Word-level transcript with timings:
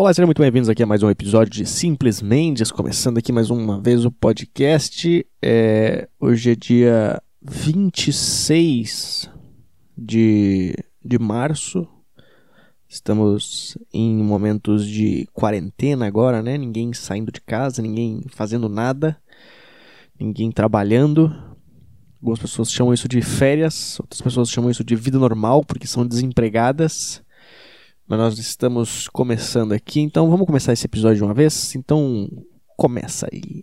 Olá, 0.00 0.14
sejam 0.14 0.28
muito 0.28 0.40
bem-vindos 0.40 0.68
aqui 0.68 0.80
a 0.80 0.86
mais 0.86 1.02
um 1.02 1.10
episódio 1.10 1.52
de 1.52 1.66
Simples 1.66 2.22
Mendes, 2.22 2.70
começando 2.70 3.18
aqui 3.18 3.32
mais 3.32 3.50
uma 3.50 3.80
vez 3.80 4.04
o 4.04 4.12
podcast. 4.12 5.26
É, 5.42 6.08
hoje 6.20 6.52
é 6.52 6.54
dia 6.54 7.20
26 7.42 9.28
de, 9.96 10.72
de 11.04 11.18
março. 11.18 11.84
Estamos 12.88 13.76
em 13.92 14.22
momentos 14.22 14.86
de 14.86 15.26
quarentena 15.32 16.06
agora, 16.06 16.44
né? 16.44 16.56
Ninguém 16.56 16.92
saindo 16.92 17.32
de 17.32 17.40
casa, 17.40 17.82
ninguém 17.82 18.22
fazendo 18.28 18.68
nada, 18.68 19.20
ninguém 20.16 20.52
trabalhando. 20.52 21.24
Algumas 22.22 22.38
pessoas 22.38 22.70
chamam 22.70 22.94
isso 22.94 23.08
de 23.08 23.20
férias, 23.20 23.98
outras 23.98 24.22
pessoas 24.22 24.48
chamam 24.48 24.70
isso 24.70 24.84
de 24.84 24.94
vida 24.94 25.18
normal 25.18 25.64
porque 25.64 25.88
são 25.88 26.06
desempregadas. 26.06 27.20
Mas 28.08 28.18
nós 28.18 28.38
estamos 28.38 29.06
começando 29.06 29.72
aqui, 29.72 30.00
então 30.00 30.30
vamos 30.30 30.46
começar 30.46 30.72
esse 30.72 30.86
episódio 30.86 31.18
de 31.18 31.24
uma 31.24 31.34
vez? 31.34 31.74
Então, 31.74 32.26
começa 32.74 33.28
aí. 33.30 33.62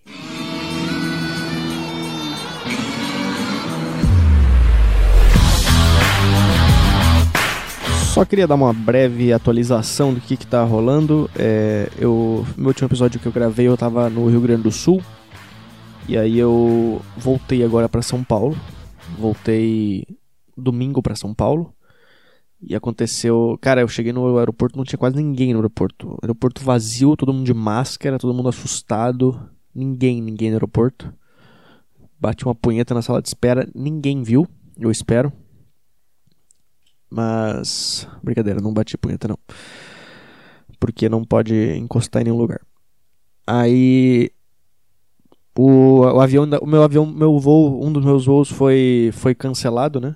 Só 8.13 8.23
queria 8.23 8.45
dar 8.45 8.53
uma 8.53 8.71
breve 8.71 9.33
atualização 9.33 10.13
do 10.13 10.21
que 10.21 10.35
está 10.35 10.63
rolando. 10.63 11.27
É, 11.35 11.89
eu, 11.97 12.45
meu 12.55 12.67
último 12.67 12.87
episódio 12.87 13.19
que 13.19 13.25
eu 13.25 13.31
gravei, 13.31 13.67
eu 13.67 13.73
estava 13.73 14.11
no 14.11 14.29
Rio 14.29 14.41
Grande 14.41 14.61
do 14.61 14.71
Sul. 14.71 15.01
E 16.07 16.15
aí 16.15 16.37
eu 16.37 17.01
voltei 17.17 17.63
agora 17.63 17.89
para 17.89 18.03
São 18.03 18.23
Paulo. 18.23 18.55
Voltei 19.17 20.05
domingo 20.55 21.01
para 21.01 21.15
São 21.15 21.33
Paulo. 21.33 21.73
E 22.67 22.75
aconteceu. 22.75 23.57
Cara, 23.61 23.81
eu 23.81 23.87
cheguei 23.87 24.11
no 24.11 24.37
aeroporto, 24.39 24.75
não 24.75 24.83
tinha 24.83 24.97
quase 24.97 25.15
ninguém 25.15 25.53
no 25.53 25.59
aeroporto. 25.59 26.17
Aeroporto 26.21 26.63
vazio, 26.63 27.15
todo 27.15 27.31
mundo 27.31 27.45
de 27.45 27.53
máscara, 27.53 28.17
todo 28.17 28.33
mundo 28.33 28.49
assustado. 28.49 29.39
Ninguém, 29.73 30.19
ninguém 30.19 30.49
no 30.49 30.55
aeroporto. 30.55 31.13
Bati 32.19 32.43
uma 32.43 32.55
punheta 32.55 32.95
na 32.95 33.03
sala 33.03 33.21
de 33.21 33.27
espera, 33.27 33.69
ninguém 33.75 34.23
viu, 34.23 34.47
eu 34.79 34.89
espero. 34.89 35.31
Mas. 37.07 38.07
Brincadeira, 38.23 38.59
não 38.59 38.73
bati 38.73 38.97
punheta 38.97 39.27
não. 39.27 39.37
Porque 40.79 41.07
não 41.07 41.23
pode 41.23 41.77
encostar 41.77 42.21
em 42.21 42.25
nenhum 42.25 42.37
lugar. 42.37 42.61
Aí. 43.45 44.31
O, 45.57 45.99
o 45.99 46.19
avião, 46.19 46.49
o 46.61 46.65
meu 46.65 46.83
avião, 46.83 47.05
meu 47.05 47.39
voo, 47.39 47.85
um 47.85 47.93
dos 47.93 48.03
meus 48.03 48.25
voos 48.25 48.49
foi, 48.49 49.11
foi 49.13 49.33
cancelado, 49.35 50.01
né? 50.01 50.15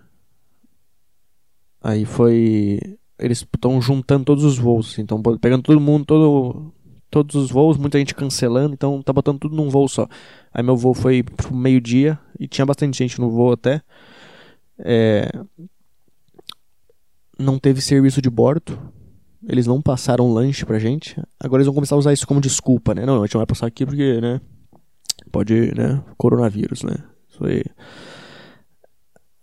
Aí 1.81 2.05
foi. 2.05 2.79
Eles 3.17 3.39
estão 3.39 3.81
juntando 3.81 4.25
todos 4.25 4.43
os 4.43 4.57
voos, 4.57 4.97
então 4.97 5.21
pegando 5.41 5.63
todo 5.63 5.79
mundo, 5.79 6.05
todo, 6.05 6.73
todos 7.09 7.35
os 7.35 7.51
voos, 7.51 7.77
muita 7.77 7.99
gente 7.99 8.15
cancelando, 8.15 8.73
então 8.73 9.01
tá 9.01 9.11
botando 9.11 9.39
tudo 9.39 9.55
num 9.55 9.69
voo 9.69 9.89
só. 9.89 10.07
Aí 10.53 10.63
meu 10.63 10.77
voo 10.77 10.93
foi 10.93 11.23
meio-dia 11.51 12.17
e 12.39 12.47
tinha 12.47 12.65
bastante 12.65 12.97
gente 12.97 13.19
no 13.19 13.29
voo 13.29 13.51
até. 13.51 13.81
É... 14.79 15.29
Não 17.37 17.59
teve 17.59 17.81
serviço 17.81 18.21
de 18.21 18.29
bordo. 18.29 18.79
Eles 19.47 19.65
não 19.65 19.81
passaram 19.81 20.33
lanche 20.33 20.65
pra 20.65 20.79
gente. 20.79 21.15
Agora 21.39 21.61
eles 21.61 21.65
vão 21.67 21.75
começar 21.75 21.95
a 21.95 21.97
usar 21.97 22.13
isso 22.13 22.27
como 22.27 22.41
desculpa, 22.41 22.93
né? 22.93 23.05
Não, 23.05 23.21
a 23.21 23.25
gente 23.25 23.35
não 23.35 23.39
vai 23.39 23.47
passar 23.47 23.67
aqui 23.67 23.85
porque, 23.85 24.19
né? 24.19 24.41
Pode, 25.31 25.73
né? 25.75 26.03
Coronavírus, 26.17 26.83
né? 26.83 26.95
Isso 27.29 27.45
aí. 27.45 27.63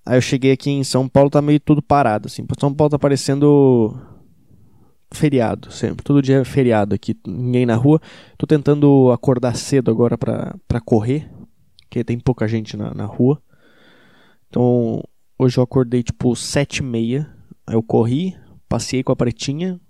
Aí 0.06 0.16
eu 0.16 0.22
cheguei 0.22 0.52
aqui 0.52 0.70
em 0.70 0.84
São 0.84 1.08
Paulo, 1.08 1.28
tá 1.28 1.42
meio 1.42 1.58
tudo 1.58 1.82
parado, 1.82 2.28
assim. 2.28 2.46
São 2.60 2.72
Paulo 2.72 2.92
tá 2.92 2.98
parecendo 2.98 3.92
feriado 5.12 5.72
sempre. 5.72 6.04
Todo 6.04 6.22
dia 6.22 6.38
é 6.38 6.44
feriado 6.44 6.94
aqui, 6.94 7.16
ninguém 7.26 7.66
na 7.66 7.74
rua. 7.74 8.00
Tô 8.38 8.46
tentando 8.46 9.10
acordar 9.10 9.56
cedo 9.56 9.90
agora 9.90 10.16
pra, 10.16 10.54
pra 10.68 10.80
correr, 10.80 11.28
porque 11.80 12.04
tem 12.04 12.20
pouca 12.20 12.46
gente 12.46 12.76
na, 12.76 12.94
na 12.94 13.04
rua. 13.04 13.42
Então, 14.48 15.02
hoje 15.36 15.58
eu 15.58 15.64
acordei 15.64 16.04
tipo 16.04 16.36
sete 16.36 16.78
e 16.78 16.82
meia. 16.84 17.28
Aí 17.66 17.74
eu 17.74 17.82
corri, 17.82 18.36
passei 18.68 19.02
com 19.02 19.10
a 19.10 19.16
pretinha 19.16 19.80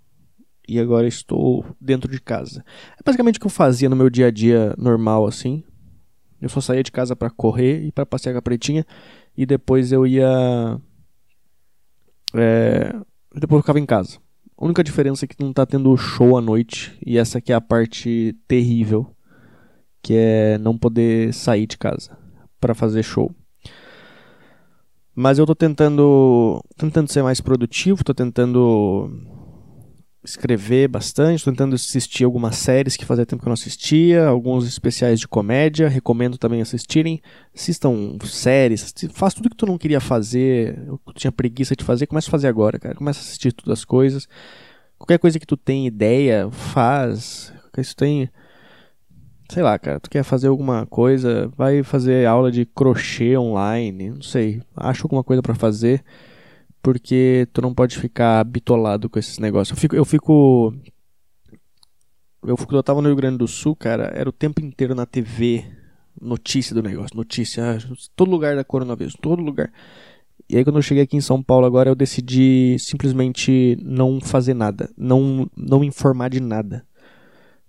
e 0.66 0.80
agora 0.80 1.06
estou 1.06 1.62
dentro 1.78 2.10
de 2.10 2.22
casa. 2.22 2.64
É 2.98 3.02
basicamente 3.04 3.36
o 3.36 3.40
que 3.40 3.46
eu 3.46 3.50
fazia 3.50 3.90
no 3.90 3.96
meu 3.96 4.08
dia 4.08 4.28
a 4.28 4.30
dia 4.30 4.74
normal, 4.78 5.26
assim. 5.26 5.62
Eu 6.40 6.48
só 6.48 6.60
saía 6.60 6.82
de 6.82 6.92
casa 6.92 7.14
para 7.14 7.28
correr 7.28 7.84
e 7.84 7.92
para 7.92 8.06
passear 8.06 8.32
com 8.32 8.38
a 8.38 8.42
pretinha 8.42 8.86
e 9.36 9.44
depois 9.44 9.92
eu 9.92 10.06
ia. 10.06 10.80
É, 12.34 12.94
depois 13.34 13.58
eu 13.58 13.62
ficava 13.62 13.80
em 13.80 13.86
casa. 13.86 14.18
A 14.58 14.64
única 14.64 14.82
diferença 14.82 15.24
é 15.24 15.28
que 15.28 15.42
não 15.42 15.52
tá 15.52 15.66
tendo 15.66 15.94
show 15.96 16.36
à 16.36 16.40
noite, 16.40 16.98
e 17.04 17.18
essa 17.18 17.38
aqui 17.38 17.52
é 17.52 17.54
a 17.54 17.60
parte 17.60 18.34
terrível, 18.48 19.14
que 20.02 20.14
é 20.14 20.56
não 20.58 20.78
poder 20.78 21.34
sair 21.34 21.66
de 21.66 21.76
casa 21.76 22.16
para 22.58 22.74
fazer 22.74 23.02
show. 23.02 23.34
Mas 25.14 25.38
eu 25.38 25.46
tô 25.46 25.54
tentando, 25.54 26.62
tentando 26.76 27.10
ser 27.10 27.22
mais 27.22 27.40
produtivo, 27.40 28.04
tô 28.04 28.14
tentando 28.14 29.10
escrever 30.28 30.88
bastante, 30.88 31.44
tô 31.44 31.50
tentando 31.50 31.74
assistir 31.74 32.24
algumas 32.24 32.56
séries 32.56 32.96
que 32.96 33.04
fazia 33.04 33.24
tempo 33.24 33.42
que 33.42 33.48
eu 33.48 33.50
não 33.50 33.54
assistia, 33.54 34.26
alguns 34.26 34.66
especiais 34.66 35.20
de 35.20 35.28
comédia, 35.28 35.88
recomendo 35.88 36.36
também 36.36 36.60
assistirem. 36.60 37.20
Assistam 37.54 38.18
séries, 38.24 38.92
faz 39.12 39.34
tudo 39.34 39.48
que 39.48 39.56
tu 39.56 39.66
não 39.66 39.78
queria 39.78 40.00
fazer, 40.00 40.78
eu 40.86 41.00
tinha 41.14 41.32
preguiça 41.32 41.74
de 41.76 41.84
fazer, 41.84 42.06
começa 42.06 42.28
a 42.28 42.30
fazer 42.30 42.48
agora, 42.48 42.78
cara. 42.78 42.94
Começa 42.94 43.20
a 43.20 43.22
assistir 43.22 43.52
todas 43.52 43.80
as 43.80 43.84
coisas. 43.84 44.28
Qualquer 44.98 45.18
coisa 45.18 45.38
que 45.38 45.46
tu 45.46 45.56
tem 45.56 45.86
ideia, 45.86 46.50
faz. 46.50 47.52
Se 47.82 47.94
tu 47.94 47.98
tem 47.98 48.30
sei 49.48 49.62
lá, 49.62 49.78
cara, 49.78 50.00
tu 50.00 50.10
quer 50.10 50.24
fazer 50.24 50.48
alguma 50.48 50.86
coisa, 50.86 51.48
vai 51.56 51.82
fazer 51.82 52.26
aula 52.26 52.50
de 52.50 52.66
crochê 52.66 53.36
online, 53.36 54.10
não 54.10 54.22
sei, 54.22 54.60
acha 54.76 55.04
alguma 55.04 55.22
coisa 55.22 55.40
para 55.40 55.54
fazer 55.54 56.02
porque 56.82 57.48
tu 57.52 57.60
não 57.60 57.74
pode 57.74 57.98
ficar 57.98 58.44
bitolado 58.44 59.08
com 59.08 59.18
esses 59.18 59.38
negócios. 59.38 59.76
Eu 59.76 59.80
fico, 59.80 59.96
eu 59.96 60.04
fico. 60.04 60.74
Eu, 62.44 62.56
quando 62.56 62.76
eu 62.76 62.82
tava 62.82 63.02
no 63.02 63.08
Rio 63.08 63.16
Grande 63.16 63.38
do 63.38 63.48
Sul, 63.48 63.74
cara, 63.74 64.12
era 64.14 64.28
o 64.28 64.32
tempo 64.32 64.60
inteiro 64.60 64.94
na 64.94 65.04
TV, 65.04 65.64
notícia 66.20 66.74
do 66.74 66.82
negócio, 66.82 67.16
notícia, 67.16 67.72
ah, 67.72 67.96
todo 68.14 68.30
lugar 68.30 68.54
da 68.54 68.62
coronavírus, 68.62 69.16
todo 69.20 69.42
lugar. 69.42 69.72
E 70.48 70.56
aí 70.56 70.64
quando 70.64 70.76
eu 70.76 70.82
cheguei 70.82 71.02
aqui 71.02 71.16
em 71.16 71.20
São 71.20 71.42
Paulo 71.42 71.66
agora, 71.66 71.90
eu 71.90 71.94
decidi 71.94 72.76
simplesmente 72.78 73.76
não 73.82 74.20
fazer 74.20 74.54
nada, 74.54 74.88
não, 74.96 75.50
não 75.56 75.82
informar 75.82 76.30
de 76.30 76.40
nada. 76.40 76.86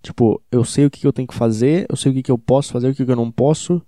Tipo, 0.02 0.42
eu 0.52 0.64
sei 0.64 0.86
o 0.86 0.92
que, 0.92 1.06
eu 1.06 1.12
tenho 1.12 1.28
que 1.28 1.34
fazer, 1.34 1.88
eu 1.90 1.96
sei 1.96 2.12
o 2.12 2.16
que, 2.16 2.24
que 2.24 2.32
eu 2.32 2.38
posso 2.38 2.72
fazer, 2.72 2.90
o 2.90 2.94
que, 2.94 3.04
que 3.04 3.12
eu 3.12 3.16
não 3.16 3.32
posso, 3.32 3.82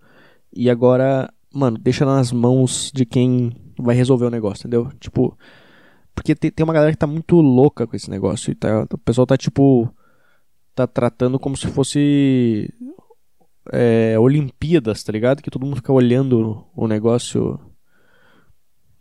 e 0.52 0.70
agora, 0.70 1.32
mano, 1.54 1.78
deixa 1.78 2.06
nas 2.06 2.32
mãos 2.32 2.92
de 2.94 3.06
quem 3.06 3.52
vai 3.78 3.96
resolver 3.96 4.26
o 4.26 4.30
negócio, 4.30 4.62
entendeu? 4.62 4.92
Tipo, 5.00 5.38
porque 6.20 6.36
tem, 6.36 6.52
tem 6.52 6.66
uma 6.66 6.74
galera 6.74 6.92
que 6.92 6.98
tá 6.98 7.08
muito 7.08 7.40
louca 7.40 7.88
com 7.88 7.96
esse 7.96 8.10
negócio. 8.10 8.52
E 8.52 8.56
tá, 8.56 8.86
o 8.92 8.98
pessoal 8.98 9.26
tá 9.26 9.38
tipo. 9.38 9.90
Tá 10.76 10.86
tratando 10.86 11.40
como 11.40 11.56
se 11.56 11.68
fosse. 11.68 12.74
É, 13.72 14.20
Olimpíadas, 14.20 15.02
tá 15.02 15.14
ligado? 15.14 15.42
Que 15.42 15.50
todo 15.50 15.66
mundo 15.66 15.78
fica 15.78 15.94
olhando 15.94 16.66
o 16.76 16.88
negócio. 16.90 17.58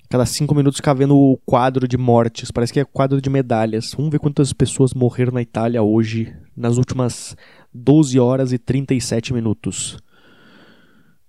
Cada 0.09 0.25
cinco 0.25 0.55
minutos 0.55 0.79
fica 0.79 0.95
vendo 0.95 1.17
o 1.17 1.37
quadro 1.45 1.89
de 1.89 1.99
mortes. 1.99 2.53
Parece 2.53 2.73
que 2.73 2.79
é 2.79 2.85
quadro 2.85 3.21
de 3.21 3.29
medalhas. 3.29 3.93
Vamos 3.97 4.13
ver 4.13 4.21
quantas 4.21 4.53
pessoas 4.53 4.95
morreram 4.95 5.33
na 5.33 5.43
Itália 5.43 5.83
hoje, 5.83 6.33
nas 6.57 6.77
últimas 6.77 7.37
12 7.75 8.19
horas 8.21 8.53
e 8.53 8.59
37 8.59 9.35
minutos. 9.35 9.99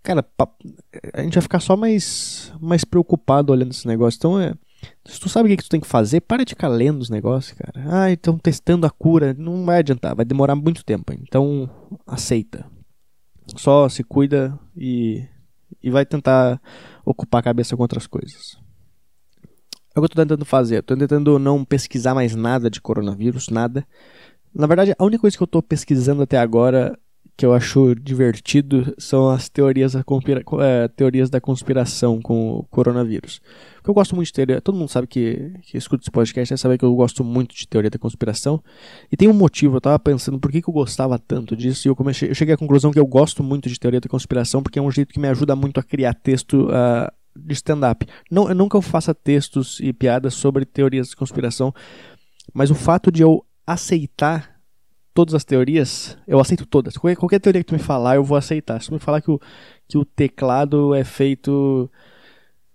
Cara, 0.10 0.26
a 1.14 1.22
gente 1.22 1.36
vai 1.36 1.42
ficar 1.44 1.60
só 1.60 1.78
mais, 1.78 2.52
mais 2.60 2.84
preocupado 2.84 3.54
olhando 3.54 3.70
esse 3.70 3.86
negócio. 3.86 4.18
Então, 4.18 4.42
é, 4.42 4.56
se 5.06 5.20
tu 5.20 5.30
sabe 5.30 5.54
o 5.54 5.56
que, 5.56 5.64
tu 5.64 5.70
tem 5.70 5.80
que 5.80 5.86
fazer, 5.86 6.22
para 6.22 6.44
de 6.44 6.50
ficar 6.50 6.68
lendo 6.68 7.00
os 7.00 7.12
negócios, 7.12 7.56
cara. 7.56 7.86
Ah, 7.88 8.12
estão 8.12 8.36
testando 8.36 8.88
a 8.88 8.90
cura. 8.90 9.36
Não 9.38 9.64
vai 9.64 9.78
adiantar, 9.78 10.16
vai 10.16 10.26
demorar 10.26 10.56
muito 10.56 10.84
tempo. 10.84 11.14
Então, 11.14 11.70
aceita. 12.08 12.66
Só 13.56 13.88
se 13.88 14.04
cuida 14.04 14.58
e, 14.76 15.28
e 15.84 15.92
vai 15.92 16.08
tentar 16.08 16.60
ocupar 17.06 17.42
a 17.42 17.44
cabeça 17.44 17.78
com 17.78 17.84
outras 17.84 18.08
coisas. 18.08 18.58
É 19.96 20.00
o 20.00 20.02
que 20.02 20.06
eu 20.06 20.10
tô 20.10 20.16
tentando 20.16 20.44
fazer. 20.44 20.82
Tô 20.82 20.98
tentando 20.98 21.38
não 21.38 21.64
pesquisar 21.64 22.16
mais 22.16 22.34
nada 22.34 22.68
de 22.68 22.82
coronavírus, 22.82 23.50
nada. 23.50 23.86
Na 24.56 24.66
verdade, 24.66 24.92
a 24.98 25.04
única 25.04 25.22
coisa 25.22 25.38
que 25.38 25.44
eu 25.44 25.48
tô 25.48 25.62
pesquisando 25.62 26.24
até 26.24 26.40
agora 26.40 26.98
que 27.40 27.46
eu 27.46 27.54
acho 27.54 27.96
divertido 27.96 28.94
são 28.98 29.30
as 29.30 29.48
teorias 29.48 29.94
da, 29.94 30.04
é, 30.62 30.90
teorias 30.90 31.30
da 31.30 31.40
conspiração 31.40 32.22
com 32.22 32.58
o 32.58 32.64
coronavírus. 32.64 33.40
Porque 33.76 33.90
eu 33.90 33.94
gosto 33.94 34.14
muito 34.14 34.26
de 34.26 34.34
teoria. 34.34 34.60
Todo 34.60 34.78
mundo 34.78 34.90
sabe 34.90 35.08
que, 35.08 35.54
que 35.62 35.78
escuta 35.78 36.04
esse 36.04 36.12
podcast, 36.12 36.58
sabe 36.58 36.78
que 36.78 36.84
eu 36.84 36.94
gosto 36.94 37.24
muito 37.24 37.56
de 37.56 37.66
teoria 37.66 37.90
da 37.90 37.98
conspiração. 37.98 38.62
E 39.10 39.16
tem 39.16 39.30
um 39.30 39.34
motivo, 39.34 39.78
eu 39.78 39.80
tava 39.80 39.98
pensando 39.98 40.38
por 40.38 40.52
que, 40.52 40.62
que 40.62 40.70
eu 40.70 40.74
gostava 40.74 41.18
tanto 41.18 41.56
disso. 41.56 41.88
E 41.88 41.90
eu, 41.90 41.96
comecei, 41.96 42.30
eu 42.30 42.36
cheguei 42.36 42.56
à 42.56 42.58
conclusão 42.58 42.92
que 42.92 43.00
eu 43.00 43.08
gosto 43.08 43.42
muito 43.42 43.70
de 43.70 43.80
teoria 43.80 44.02
da 44.02 44.10
conspiração 44.10 44.62
porque 44.62 44.78
é 44.78 44.82
um 44.82 44.92
jeito 44.92 45.14
que 45.14 45.20
me 45.20 45.30
ajuda 45.30 45.56
muito 45.56 45.80
a 45.80 45.84
criar 45.84 46.16
texto 46.16 46.68
uh, 46.68 47.10
de 47.34 47.54
stand-up. 47.54 48.06
Não, 48.30 48.68
que 48.68 48.76
eu 48.76 48.82
faça 48.82 49.16
textos 49.16 49.80
e 49.80 49.94
piadas 49.94 50.34
sobre 50.34 50.66
teorias 50.66 51.08
de 51.08 51.16
conspiração, 51.16 51.74
mas 52.54 52.70
o 52.70 52.76
fato 52.76 53.10
de 53.10 53.22
eu 53.22 53.46
aceitar 53.66 54.49
todas 55.20 55.36
as 55.36 55.44
teorias, 55.44 56.18
eu 56.26 56.40
aceito 56.40 56.66
todas. 56.66 56.96
Qualquer, 56.96 57.18
qualquer 57.18 57.40
teoria 57.42 57.62
que 57.62 57.68
tu 57.68 57.74
me 57.74 57.80
falar, 57.80 58.16
eu 58.16 58.24
vou 58.24 58.38
aceitar. 58.38 58.82
Se 58.82 58.88
tu 58.88 58.94
me 58.94 59.02
falar 59.02 59.20
que 59.20 59.30
o, 59.30 59.38
que 59.86 59.98
o 59.98 60.06
teclado 60.06 60.96
é 60.96 61.04
feito 61.04 61.92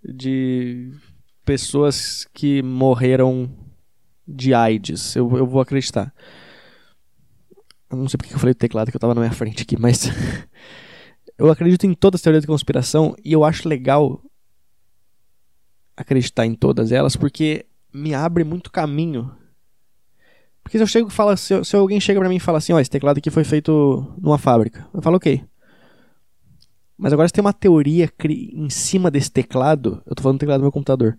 de 0.07 0.93
pessoas 1.43 2.29
que 2.35 2.63
morreram 2.63 3.51
de 4.29 4.53
AIDS, 4.53 5.17
eu, 5.17 5.35
eu 5.39 5.47
vou 5.47 5.59
acreditar. 5.59 6.13
Eu 7.89 7.97
não 7.97 8.11
sei 8.11 8.19
porque 8.19 8.35
eu 8.35 8.39
falei 8.39 8.53
o 8.53 8.55
teclado 8.55 8.91
que 8.91 8.97
eu 8.99 9.01
tava 9.01 9.15
na 9.15 9.23
minha 9.23 9.33
frente 9.33 9.63
aqui, 9.63 9.81
mas 9.81 10.11
eu 11.39 11.51
acredito 11.51 11.87
em 11.87 11.95
todas 11.95 12.19
as 12.19 12.23
teorias 12.23 12.43
de 12.43 12.47
conspiração 12.47 13.17
e 13.25 13.33
eu 13.33 13.43
acho 13.43 13.67
legal 13.67 14.23
acreditar 15.97 16.45
em 16.45 16.55
todas 16.55 16.93
elas 16.93 17.17
porque 17.17 17.65
me 17.91 18.13
abre 18.13 18.45
muito 18.45 18.71
caminho. 18.71 19.35
Porque 20.65 20.79
se 20.79 20.83
eu 20.83 20.89
chego 20.89 21.11
falo, 21.11 21.37
se, 21.37 21.63
se 21.63 21.77
alguém 21.77 22.01
chega 22.01 22.19
para 22.19 22.29
mim 22.29 22.37
e 22.37 22.41
fala 22.41 22.59
assim, 22.59 22.73
ó, 22.73 22.81
esse 22.81 22.91
teclado 22.91 23.19
aqui 23.19 23.31
foi 23.31 23.45
feito 23.45 24.13
numa 24.21 24.39
fábrica, 24.39 24.89
eu 24.93 25.03
falo, 25.03 25.19
ok. 25.19 25.45
Mas 26.97 27.13
agora 27.13 27.29
se 27.29 27.35
tem 27.35 27.43
uma 27.43 27.53
teoria 27.53 28.11
em 28.29 28.71
cima 28.71 29.11
desse 29.11 29.31
teclado, 29.31 30.03
eu 30.07 30.15
tô 30.15 30.23
falando 30.23 30.39
do 30.39 30.41
teclado 30.41 30.61
do 30.61 30.65
meu 30.65 30.73
computador. 30.73 31.19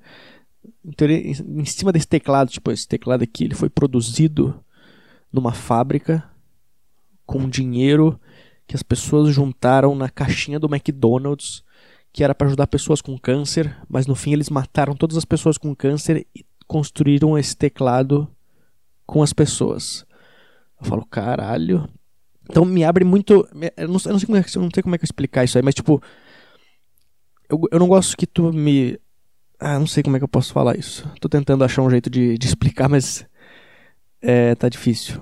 Em, 0.84 0.92
teoria, 0.92 1.18
em 1.20 1.66
cima 1.66 1.92
desse 1.92 2.08
teclado, 2.08 2.50
tipo, 2.50 2.72
esse 2.72 2.88
teclado 2.88 3.24
aqui, 3.24 3.44
ele 3.44 3.54
foi 3.54 3.70
produzido 3.70 4.60
numa 5.32 5.54
fábrica 5.54 6.24
com 7.26 7.48
dinheiro 7.48 8.20
que 8.66 8.76
as 8.76 8.82
pessoas 8.82 9.34
juntaram 9.34 9.94
na 9.94 10.10
caixinha 10.10 10.60
do 10.60 10.74
McDonald's, 10.74 11.64
que 12.12 12.24
era 12.24 12.34
para 12.34 12.48
ajudar 12.48 12.66
pessoas 12.66 13.00
com 13.00 13.18
câncer, 13.18 13.78
mas 13.88 14.08
no 14.08 14.16
fim 14.16 14.34
eles 14.34 14.50
mataram 14.50 14.96
todas 14.96 15.18
as 15.18 15.26
pessoas 15.26 15.58
com 15.58 15.76
câncer 15.76 16.26
e 16.34 16.44
construíram 16.66 17.38
esse 17.38 17.56
teclado 17.56 18.28
com 19.06 19.22
as 19.22 19.34
pessoas. 19.34 20.06
Eu 20.80 20.88
falo, 20.88 21.06
caralho. 21.06 21.88
Então 22.50 22.66
me 22.66 22.84
abre 22.84 23.04
muito. 23.04 23.48
Eu 23.78 23.88
não, 23.88 24.00
eu 24.06 24.12
não 24.12 24.20
sei, 24.20 24.26
como 24.26 24.38
é, 24.38 24.46
eu 24.56 24.62
não 24.62 24.70
sei 24.74 24.84
como 24.84 24.96
é 24.96 24.98
que 24.98 25.04
eu 25.04 25.08
explicar 25.08 25.44
isso 25.44 25.58
aí, 25.58 25.64
mas 25.64 25.76
tipo. 25.76 26.02
Eu, 27.50 27.62
eu 27.72 27.80
não 27.80 27.88
gosto 27.88 28.18
que 28.18 28.26
tu 28.28 28.52
me. 28.52 29.00
Ah, 29.60 29.80
não 29.80 29.88
sei 29.88 30.04
como 30.04 30.16
é 30.16 30.20
que 30.20 30.24
eu 30.24 30.30
posso 30.30 30.52
falar 30.54 30.78
isso. 30.78 31.10
Tô 31.20 31.30
tentando 31.30 31.64
achar 31.64 31.82
um 31.82 31.90
jeito 31.90 32.10
de, 32.10 32.38
de 32.38 32.48
explicar, 32.48 32.90
mas. 32.90 33.26
É, 34.22 34.56
tá 34.56 34.70
difícil. 34.70 35.22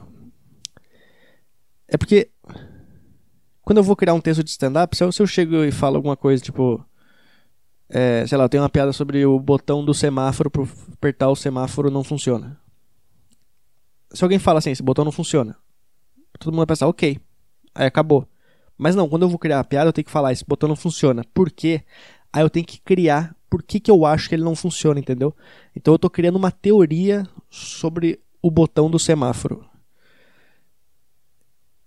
É 1.88 1.97
porque 1.97 2.30
quando 3.63 3.77
eu 3.77 3.83
vou 3.83 3.95
criar 3.95 4.13
um 4.13 4.21
texto 4.21 4.44
de 4.44 4.50
stand-up, 4.50 4.95
se, 4.95 5.12
se, 5.12 5.21
eu 5.21 5.27
chego 5.27 5.63
e 5.63 5.71
falo 5.71 5.95
alguma 5.95 6.18
coisa, 6.18 6.44
tipo. 6.44 6.83
É, 7.89 8.25
sei 8.25 8.38
lá, 8.38 8.45
eu 8.45 8.50
tenho 8.50 8.63
uma 8.63 8.69
piada 8.69 8.91
sobre 8.91 9.25
o 9.25 9.39
botão 9.39 9.85
do 9.85 9.94
semáforo 9.94 10.50
para 10.50 10.63
apertar 10.94 11.30
o 11.30 11.35
semáforo 11.35 11.91
não 11.91 12.03
funciona. 12.03 12.57
Se 14.13 14.24
alguém 14.24 14.39
fala 14.39 14.60
assim, 14.60 14.71
esse 14.71 14.83
botão 14.83 15.04
não 15.04 15.12
funciona, 15.12 15.57
todo 16.39 16.51
mundo 16.51 16.60
vai 16.60 16.68
pensar, 16.68 16.88
ok. 16.88 17.19
Aí 17.74 17.88
acabou. 17.88 18.27
Mas 18.77 18.95
não, 18.95 19.10
quando 19.10 19.24
eu 19.24 19.30
vou 19.30 19.39
criar 19.39 19.60
a 19.60 19.63
piada, 19.63 19.89
eu 19.89 19.94
tenho 19.94 20.06
que 20.06 20.12
falar, 20.12 20.31
esse 20.31 20.45
botão 20.45 20.69
não 20.69 20.75
funciona. 20.75 21.24
Por 21.33 21.51
quê? 21.51 21.83
Aí 22.31 22.44
eu 22.44 22.50
tenho 22.50 22.65
que 22.65 22.80
criar 22.80 23.36
por 23.50 23.62
que, 23.62 23.80
que 23.80 23.92
eu 23.92 24.06
acho 24.06 24.30
que 24.30 24.36
ele 24.36 24.44
não 24.44 24.56
funciona, 24.56 25.00
entendeu? 25.00 25.36
Então 25.75 25.94
eu 25.94 25.95
estou 25.98 26.10
criando 26.10 26.38
uma 26.38 26.51
teoria 26.51 27.27
sobre 27.50 28.19
o 28.42 28.50
botão 28.50 28.89
do 28.89 28.98
semáforo. 28.98 29.63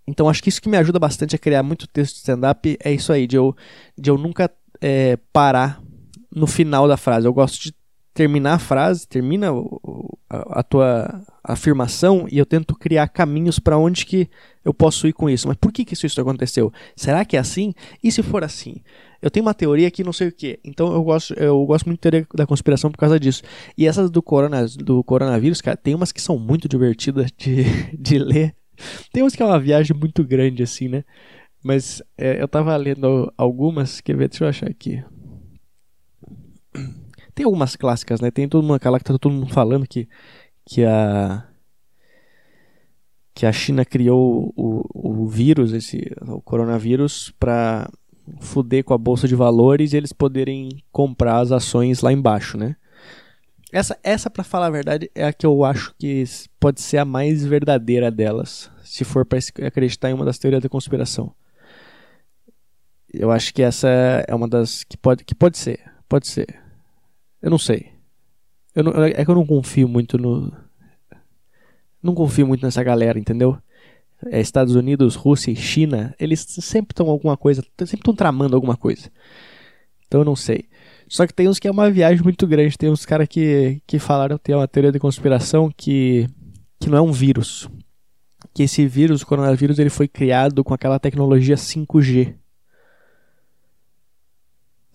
Então 0.07 0.29
acho 0.29 0.43
que 0.43 0.49
isso 0.49 0.63
que 0.63 0.69
me 0.69 0.77
ajuda 0.77 1.01
bastante 1.01 1.35
a 1.35 1.39
criar 1.39 1.65
muito 1.65 1.89
texto 1.89 2.15
de 2.15 2.21
stand-up 2.21 2.79
é 2.81 2.93
isso 2.93 3.13
aí, 3.13 3.27
de 3.27 3.37
eu, 3.37 3.57
de 3.99 4.09
eu 4.09 4.17
nunca 4.17 4.49
é, 4.81 5.19
parar 5.33 5.83
no 6.31 6.47
final 6.47 6.87
da 6.87 6.97
frase. 6.97 7.27
Eu 7.27 7.35
gosto 7.35 7.61
de 7.61 7.75
terminar 8.17 8.55
a 8.55 8.59
frase, 8.59 9.07
termina 9.07 9.49
a, 10.29 10.63
tua 10.63 11.23
afirmação 11.45 12.27
e 12.31 12.39
eu 12.39 12.47
tento 12.47 12.75
criar 12.75 13.07
caminhos 13.09 13.59
para 13.59 13.79
onde 13.79 14.05
que 14.05 14.29
eu 14.65 14.75
posso 14.75 15.07
ir 15.07 15.13
com 15.13 15.31
isso. 15.31 15.47
Mas 15.47 15.57
por 15.57 15.71
que, 15.71 15.85
que 15.85 15.95
isso, 15.95 16.07
isso 16.07 16.21
aconteceu? 16.21 16.73
Será 16.97 17.25
que 17.25 17.37
é 17.37 17.41
assim? 17.41 17.73
E 18.03 18.11
se 18.11 18.23
for 18.23 18.43
assim? 18.43 18.77
Eu 19.23 19.31
tenho 19.31 19.47
uma 19.47 19.55
teoria 19.55 19.91
que 19.91 20.03
não 20.03 20.13
sei 20.13 20.29
o 20.29 20.33
que. 20.33 20.59
Então 20.65 20.93
eu 20.93 21.03
gosto, 21.03 21.35
eu 21.35 21.65
gosto 21.67 21.87
muito 21.87 21.99
de 21.99 22.11
teoria 22.11 22.27
da 22.35 22.47
conspiração 22.47 22.91
por 22.91 22.99
causa 22.99 23.21
disso. 23.21 23.43
E 23.77 23.87
essas 23.87 24.11
do, 24.11 24.23
corona, 24.23 24.67
do 24.67 25.05
coronavírus, 25.05 25.61
cara, 25.61 25.77
tem 25.77 25.95
umas 25.95 26.11
que 26.11 26.21
são 26.21 26.39
muito 26.39 26.69
divertidas 26.69 27.31
de, 27.37 27.65
de 27.97 28.19
ler 28.19 28.55
tem 29.13 29.23
uns 29.23 29.35
que 29.35 29.43
é 29.43 29.47
uma 29.47 29.59
viagem 29.59 29.97
muito 29.97 30.25
grande, 30.25 30.63
assim, 30.63 30.89
né? 30.89 31.05
Mas 31.63 32.03
é, 32.17 32.41
eu 32.41 32.47
tava 32.47 32.77
lendo 32.77 33.33
algumas, 33.37 34.01
quer 34.01 34.17
ver, 34.17 34.29
deixa 34.29 34.45
eu 34.45 34.49
achar 34.49 34.69
aqui. 34.69 35.03
Tem 37.37 37.45
algumas 37.45 37.77
clássicas, 37.77 38.19
né? 38.19 38.31
Tem 38.31 38.49
todo 38.49 38.63
mundo, 38.63 38.77
aquela 38.77 38.99
que 38.99 39.05
tá 39.05 39.19
todo 39.19 39.31
mundo 39.31 39.53
falando 39.53 39.87
que, 39.87 40.09
que 40.65 40.83
a 40.83 41.47
que 43.35 43.45
a 43.45 43.53
China 43.53 43.85
criou 43.85 44.55
o, 44.57 45.23
o 45.23 45.27
vírus, 45.27 45.75
esse 45.75 46.11
o 46.27 46.41
coronavírus, 46.41 47.31
para 47.39 47.91
fuder 48.41 48.83
com 48.83 48.95
a 48.95 48.99
bolsa 48.99 49.29
de 49.29 49.35
valores 49.35 49.93
e 49.93 49.99
eles 49.99 50.15
poderem 50.15 50.83
comprar 50.91 51.41
as 51.41 51.53
ações 51.53 52.01
lá 52.01 52.11
embaixo, 52.11 52.57
né? 52.57 52.75
Essa, 53.71 53.99
essa 54.03 54.31
para 54.31 54.43
falar 54.43 54.69
a 54.69 54.71
verdade, 54.71 55.11
é 55.15 55.27
a 55.27 55.33
que 55.35 55.45
eu 55.45 55.63
acho 55.63 55.95
que 55.99 56.25
pode 56.59 56.81
ser 56.81 56.97
a 56.97 57.05
mais 57.05 57.45
verdadeira 57.45 58.11
delas, 58.11 58.71
se 58.83 59.05
for 59.05 59.27
para 59.27 59.39
acreditar 59.67 60.09
em 60.09 60.15
uma 60.15 60.25
das 60.25 60.39
teorias 60.39 60.63
da 60.63 60.71
conspiração. 60.71 61.35
Eu 63.13 63.31
acho 63.31 63.53
que 63.53 63.61
essa 63.61 63.89
é 64.27 64.35
uma 64.35 64.49
das 64.49 64.83
que 64.85 64.97
pode, 64.97 65.23
que 65.23 65.35
pode 65.35 65.59
ser, 65.59 65.81
pode 66.09 66.27
ser. 66.27 66.66
Eu 67.43 67.51
não 67.51 67.59
sei. 67.59 67.93
Eu 68.75 68.85
não, 68.85 69.05
é 69.05 69.25
que 69.25 69.31
eu 69.31 69.35
não 69.35 69.47
confio 69.47 69.89
muito 69.89 70.19
no, 70.19 70.53
não 72.07 72.15
confio 72.15 72.47
muito 72.47 72.65
nessa 72.65 72.83
galera, 72.83 73.19
entendeu? 73.19 73.59
É, 74.31 74.41
Estados 74.41 74.75
Unidos, 74.75 75.15
Rússia 75.15 75.51
e 75.51 75.57
China, 75.57 76.15
eles 76.19 76.41
sempre 76.41 76.93
estão 76.93 77.09
alguma 77.09 77.37
coisa, 77.37 77.63
sempre 77.81 77.97
estão 77.97 78.15
tramando 78.15 78.55
alguma 78.55 78.77
coisa. 78.77 79.11
Então 80.07 80.21
eu 80.21 80.25
não 80.25 80.37
sei. 80.37 80.67
Só 81.09 81.27
que 81.27 81.35
tem 81.35 81.49
uns 81.49 81.59
que 81.59 81.69
é 81.69 81.71
uma 81.71 81.91
viagem 81.91 82.23
muito 82.23 82.47
grande. 82.47 82.79
Tem 82.79 82.91
uns 82.91 83.05
caras 83.05 83.29
que, 83.29 83.81
que 83.87 83.99
falaram, 83.99 84.39
tem 84.39 84.55
uma 84.55 84.67
teoria 84.67 84.93
de 84.93 84.99
conspiração 84.99 85.71
que, 85.77 86.29
que 86.81 86.89
não 86.89 86.99
é 86.99 87.01
um 87.01 87.13
vírus. 87.13 87.69
Que 88.55 88.63
esse 88.63 88.87
vírus, 88.87 89.23
o 89.23 89.27
coronavírus, 89.27 89.79
ele 89.79 89.91
foi 89.91 90.09
criado 90.09 90.65
com 90.65 90.73
aquela 90.73 90.99
tecnologia 90.99 91.57
5G. 91.57 92.35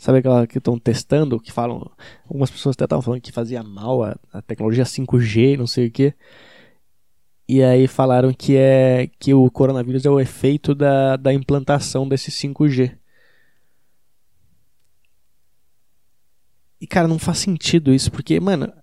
Sabe 0.01 0.17
aquela 0.17 0.47
que 0.47 0.57
estão 0.57 0.79
testando, 0.79 1.39
que 1.39 1.51
falam. 1.51 1.87
Algumas 2.27 2.49
pessoas 2.49 2.73
até 2.73 2.85
estavam 2.85 3.03
falando 3.03 3.21
que 3.21 3.31
fazia 3.31 3.61
mal 3.61 4.01
a, 4.01 4.17
a 4.33 4.41
tecnologia 4.41 4.83
5G, 4.83 5.55
não 5.55 5.67
sei 5.67 5.89
o 5.89 5.91
que. 5.91 6.15
E 7.47 7.61
aí 7.61 7.87
falaram 7.87 8.33
que 8.33 8.57
é 8.57 9.11
que 9.19 9.31
o 9.31 9.51
coronavírus 9.51 10.03
é 10.03 10.09
o 10.09 10.19
efeito 10.19 10.73
da, 10.73 11.17
da 11.17 11.31
implantação 11.31 12.09
desse 12.09 12.31
5G. 12.31 12.97
E, 16.79 16.87
cara, 16.87 17.07
não 17.07 17.19
faz 17.19 17.37
sentido 17.37 17.93
isso, 17.93 18.11
porque, 18.11 18.39
mano, 18.39 18.73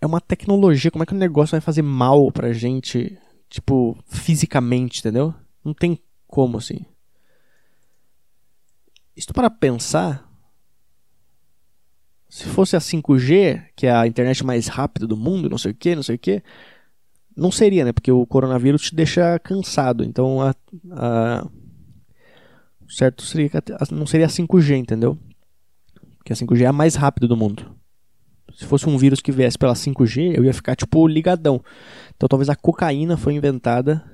é 0.00 0.04
uma 0.04 0.20
tecnologia. 0.20 0.90
Como 0.90 1.04
é 1.04 1.06
que 1.06 1.14
o 1.14 1.16
negócio 1.16 1.52
vai 1.52 1.60
fazer 1.60 1.82
mal 1.82 2.32
pra 2.32 2.52
gente, 2.52 3.16
tipo, 3.48 3.96
fisicamente, 4.08 4.98
entendeu? 4.98 5.32
Não 5.64 5.72
tem 5.72 6.02
como, 6.26 6.58
assim. 6.58 6.84
Tu 9.24 9.32
para 9.32 9.48
pensar, 9.48 10.25
se 12.28 12.44
fosse 12.44 12.76
a 12.76 12.80
5G, 12.80 13.62
que 13.74 13.86
é 13.86 13.92
a 13.92 14.06
internet 14.06 14.44
mais 14.44 14.66
rápida 14.66 15.06
do 15.06 15.16
mundo, 15.16 15.50
não 15.50 15.58
sei 15.58 15.72
o 15.72 15.74
que, 15.74 15.94
não 15.94 16.02
sei 16.02 16.16
o 16.16 16.18
que, 16.18 16.42
não 17.36 17.50
seria, 17.50 17.84
né? 17.84 17.92
Porque 17.92 18.10
o 18.10 18.26
coronavírus 18.26 18.82
te 18.82 18.94
deixa 18.94 19.38
cansado. 19.38 20.02
Então, 20.04 20.40
a, 20.40 20.54
a 20.90 21.48
certo 22.88 23.22
seria 23.22 23.50
não 23.90 24.06
seria 24.06 24.26
a 24.26 24.28
5G, 24.28 24.76
entendeu? 24.76 25.18
que 26.26 26.32
a 26.32 26.36
5G 26.36 26.62
é 26.62 26.66
a 26.66 26.72
mais 26.72 26.96
rápida 26.96 27.28
do 27.28 27.36
mundo. 27.36 27.72
Se 28.52 28.64
fosse 28.64 28.88
um 28.88 28.98
vírus 28.98 29.20
que 29.20 29.30
viesse 29.30 29.56
pela 29.56 29.74
5G, 29.74 30.36
eu 30.36 30.44
ia 30.44 30.52
ficar 30.52 30.74
tipo 30.74 31.06
ligadão. 31.06 31.62
Então 32.16 32.28
talvez 32.28 32.48
a 32.50 32.56
cocaína 32.56 33.16
foi 33.16 33.34
inventada 33.34 34.04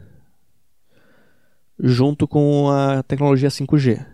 junto 1.78 2.28
com 2.28 2.70
a 2.70 3.02
tecnologia 3.02 3.48
5G. 3.48 4.04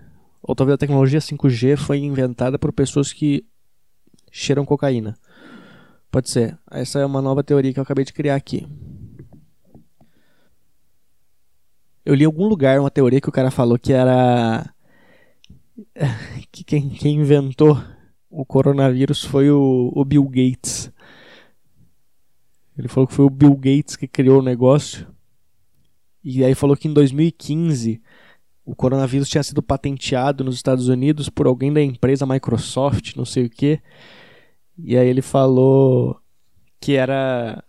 Ou 0.40 0.55
talvez 0.55 0.75
a 0.75 0.78
tecnologia 0.78 1.19
5G 1.19 1.76
foi 1.76 1.99
inventada 1.99 2.57
por 2.57 2.73
pessoas 2.73 3.12
que 3.12 3.45
cheiram 4.30 4.64
cocaína. 4.64 5.18
Pode 6.11 6.30
ser. 6.30 6.58
Essa 6.70 7.00
é 7.00 7.06
uma 7.06 7.20
nova 7.20 7.42
teoria 7.42 7.73
que 7.73 7.78
eu 7.78 7.82
acabei 7.82 8.04
de 8.04 8.12
criar 8.12 8.35
aqui. 8.35 8.66
Eu 12.04 12.14
li 12.14 12.23
em 12.23 12.26
algum 12.26 12.47
lugar 12.47 12.80
uma 12.80 12.90
teoria 12.90 13.20
que 13.20 13.28
o 13.28 13.32
cara 13.32 13.50
falou 13.50 13.78
que 13.78 13.92
era 13.92 14.73
que 16.50 16.64
quem, 16.64 16.88
quem 16.88 17.16
inventou 17.16 17.78
o 18.30 18.44
coronavírus 18.44 19.25
foi 19.25 19.50
o, 19.50 19.92
o 19.94 20.04
Bill 20.04 20.25
Gates. 20.25 20.90
Ele 22.76 22.88
falou 22.88 23.06
que 23.06 23.14
foi 23.14 23.25
o 23.25 23.30
Bill 23.30 23.54
Gates 23.56 23.97
que 23.97 24.06
criou 24.06 24.40
o 24.40 24.42
negócio. 24.42 25.06
E 26.23 26.44
aí 26.44 26.54
falou 26.54 26.76
que 26.76 26.88
em 26.88 26.92
2015 26.92 28.00
o 28.69 28.75
coronavírus 28.75 29.31
tinha 29.31 29.43
sido 29.43 29.63
patenteado 29.63 30.45
nos 30.45 30.55
Estados 30.55 30.89
Unidos 30.89 31.31
por 31.31 31.47
alguém 31.47 31.73
da 31.73 31.81
empresa 31.81 32.27
Microsoft, 32.27 33.17
não 33.17 33.25
sei 33.25 33.47
o 33.47 33.51
que. 33.51 33.81
E 34.77 34.95
aí 34.95 35.09
ele 35.09 35.23
falou 35.23 36.21
que 36.79 36.93
era 36.93 37.65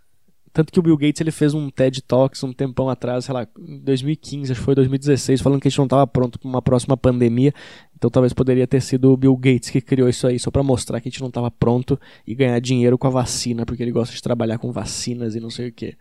Tanto 0.52 0.70
que 0.70 0.78
o 0.78 0.82
Bill 0.82 0.98
Gates 0.98 1.18
ele 1.22 1.30
fez 1.30 1.54
um 1.54 1.70
TED 1.70 2.02
Talks 2.02 2.42
um 2.42 2.52
tempão 2.52 2.90
atrás, 2.90 3.24
sei 3.24 3.32
lá, 3.32 3.48
em 3.58 3.78
2015, 3.78 4.52
acho 4.52 4.60
que 4.60 4.64
foi 4.64 4.74
2016, 4.74 5.40
falando 5.40 5.58
que 5.58 5.68
a 5.68 5.70
gente 5.70 5.78
não 5.78 5.86
estava 5.86 6.06
pronto 6.06 6.38
para 6.38 6.48
uma 6.48 6.60
próxima 6.60 6.98
pandemia. 6.98 7.54
Então 7.96 8.10
talvez 8.10 8.34
poderia 8.34 8.66
ter 8.66 8.82
sido 8.82 9.10
o 9.10 9.16
Bill 9.16 9.34
Gates 9.38 9.70
que 9.70 9.80
criou 9.80 10.06
isso 10.06 10.26
aí, 10.26 10.38
só 10.38 10.50
para 10.50 10.62
mostrar 10.62 11.00
que 11.00 11.08
a 11.08 11.10
gente 11.10 11.20
não 11.20 11.28
estava 11.28 11.50
pronto 11.50 11.98
e 12.26 12.34
ganhar 12.34 12.60
dinheiro 12.60 12.98
com 12.98 13.06
a 13.06 13.10
vacina, 13.10 13.64
porque 13.64 13.82
ele 13.82 13.92
gosta 13.92 14.14
de 14.14 14.20
trabalhar 14.20 14.58
com 14.58 14.70
vacinas 14.70 15.34
e 15.34 15.40
não 15.40 15.48
sei 15.48 15.68
o 15.68 15.72
que. 15.72 15.96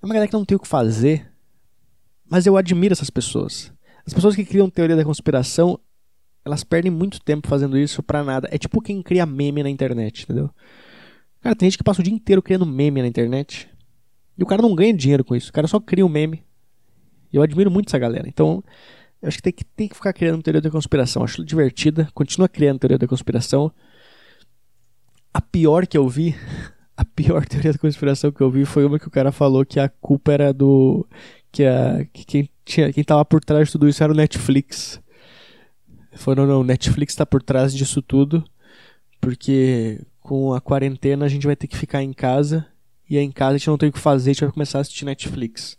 É 0.00 0.06
uma 0.06 0.14
galera 0.14 0.28
que 0.28 0.34
não 0.36 0.44
tem 0.44 0.56
o 0.56 0.60
que 0.60 0.68
fazer, 0.68 1.28
mas 2.30 2.46
eu 2.46 2.56
admiro 2.56 2.92
essas 2.92 3.10
pessoas. 3.10 3.74
As 4.06 4.14
pessoas 4.14 4.36
que 4.36 4.44
criam 4.44 4.70
teoria 4.70 4.94
da 4.94 5.04
conspiração, 5.04 5.78
elas 6.44 6.62
perdem 6.62 6.92
muito 6.92 7.20
tempo 7.20 7.48
fazendo 7.48 7.76
isso 7.76 8.02
pra 8.02 8.22
nada. 8.22 8.48
É 8.52 8.56
tipo 8.56 8.80
quem 8.80 9.02
cria 9.02 9.26
meme 9.26 9.62
na 9.62 9.68
internet, 9.68 10.22
entendeu? 10.22 10.48
Cara, 11.40 11.56
tem 11.56 11.68
gente 11.68 11.78
que 11.78 11.84
passa 11.84 12.00
o 12.00 12.04
dia 12.04 12.14
inteiro 12.14 12.40
criando 12.40 12.64
meme 12.64 13.02
na 13.02 13.08
internet. 13.08 13.68
E 14.38 14.42
o 14.42 14.46
cara 14.46 14.62
não 14.62 14.74
ganha 14.74 14.92
dinheiro 14.92 15.24
com 15.24 15.34
isso. 15.34 15.50
O 15.50 15.52
cara 15.52 15.66
só 15.66 15.80
cria 15.80 16.06
um 16.06 16.08
meme. 16.08 16.44
Eu 17.32 17.42
admiro 17.42 17.70
muito 17.70 17.88
essa 17.88 17.98
galera. 17.98 18.28
Então, 18.28 18.62
eu 19.20 19.28
acho 19.28 19.38
que 19.38 19.42
tem 19.42 19.52
que, 19.52 19.64
tem 19.64 19.88
que 19.88 19.96
ficar 19.96 20.12
criando 20.12 20.42
teoria 20.42 20.60
da 20.60 20.70
conspiração. 20.70 21.24
Acho 21.24 21.44
divertida. 21.44 22.08
Continua 22.14 22.48
criando 22.48 22.78
teoria 22.78 22.98
da 22.98 23.08
conspiração. 23.08 23.72
A 25.34 25.40
pior 25.40 25.86
que 25.86 25.98
eu 25.98 26.08
vi. 26.08 26.34
A 26.96 27.04
pior 27.04 27.44
teoria 27.44 27.72
da 27.72 27.78
conspiração 27.78 28.32
que 28.32 28.40
eu 28.40 28.50
vi 28.50 28.64
foi 28.64 28.86
uma 28.86 28.98
que 28.98 29.06
o 29.06 29.10
cara 29.10 29.30
falou 29.30 29.66
que 29.66 29.78
a 29.78 29.86
culpa 29.86 30.32
era 30.32 30.50
do. 30.50 31.06
Que, 31.56 31.64
a, 31.64 32.04
que 32.12 32.24
quem, 32.26 32.50
tinha, 32.66 32.92
quem 32.92 33.02
tava 33.02 33.24
por 33.24 33.42
trás 33.42 33.68
de 33.68 33.72
tudo 33.72 33.88
isso 33.88 34.04
era 34.04 34.12
o 34.12 34.16
Netflix. 34.16 35.00
Falou, 36.12 36.44
não, 36.44 36.56
não, 36.58 36.62
Netflix 36.62 37.14
tá 37.14 37.24
por 37.24 37.42
trás 37.42 37.74
disso 37.74 38.02
tudo. 38.02 38.44
Porque 39.22 40.02
com 40.20 40.52
a 40.52 40.60
quarentena 40.60 41.24
a 41.24 41.28
gente 41.28 41.46
vai 41.46 41.56
ter 41.56 41.66
que 41.66 41.76
ficar 41.76 42.02
em 42.02 42.12
casa 42.12 42.66
e 43.08 43.16
aí 43.16 43.24
em 43.24 43.30
casa 43.30 43.54
a 43.54 43.58
gente 43.58 43.68
não 43.68 43.78
tem 43.78 43.88
o 43.88 43.92
que 43.92 43.98
fazer, 43.98 44.30
a 44.30 44.32
gente 44.34 44.44
vai 44.44 44.52
começar 44.52 44.78
a 44.78 44.80
assistir 44.82 45.06
Netflix. 45.06 45.78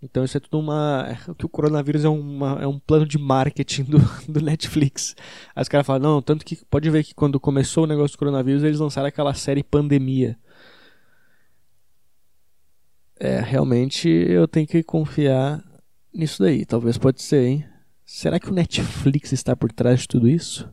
Então 0.00 0.24
isso 0.24 0.36
é 0.36 0.40
tudo 0.40 0.60
uma. 0.60 1.06
É, 1.08 1.34
que 1.34 1.44
o 1.44 1.48
coronavírus 1.48 2.04
é, 2.04 2.08
uma, 2.08 2.62
é 2.62 2.66
um 2.68 2.78
plano 2.78 3.04
de 3.04 3.18
marketing 3.18 3.82
do, 3.82 3.98
do 4.32 4.40
Netflix. 4.40 5.16
Aí 5.56 5.62
os 5.62 5.68
caras 5.68 5.84
falam, 5.84 6.02
não, 6.02 6.22
tanto 6.22 6.44
que 6.44 6.56
pode 6.70 6.88
ver 6.88 7.02
que 7.02 7.16
quando 7.16 7.40
começou 7.40 7.82
o 7.82 7.86
negócio 7.88 8.16
do 8.16 8.18
coronavírus, 8.20 8.62
eles 8.62 8.78
lançaram 8.78 9.08
aquela 9.08 9.34
série 9.34 9.64
Pandemia. 9.64 10.38
É, 13.22 13.38
realmente 13.38 14.08
eu 14.08 14.48
tenho 14.48 14.66
que 14.66 14.82
confiar 14.82 15.62
nisso 16.10 16.42
daí. 16.42 16.64
Talvez 16.64 16.96
pode 16.96 17.20
ser, 17.20 17.46
hein? 17.46 17.66
Será 18.02 18.40
que 18.40 18.48
o 18.48 18.54
Netflix 18.54 19.30
está 19.32 19.54
por 19.54 19.70
trás 19.70 20.00
de 20.00 20.08
tudo 20.08 20.26
isso? 20.26 20.66